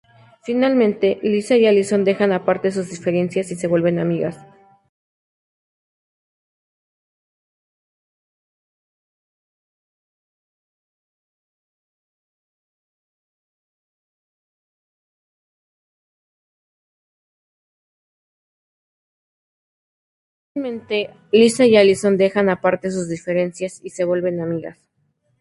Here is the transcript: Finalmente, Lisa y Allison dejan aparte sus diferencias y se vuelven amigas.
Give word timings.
Finalmente, 0.41 1.19
Lisa 1.21 1.55
y 1.57 1.67
Allison 1.67 2.03
dejan 2.03 2.31
aparte 2.31 2.71
sus 2.71 2.89
diferencias 2.89 3.51
y 3.51 3.55
se 3.55 3.67
vuelven 3.67 3.99
amigas. 3.99 4.35